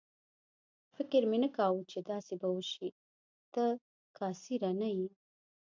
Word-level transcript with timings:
فکر 0.95 1.21
مې 1.29 1.37
نه 1.43 1.49
کاوه 1.57 1.81
چې 1.91 1.99
داسې 2.11 2.33
به 2.41 2.47
وشي، 2.55 2.89
ته 3.53 3.65
کاسېره 4.17 4.71
نه 4.81 4.89
یې. 4.97 5.09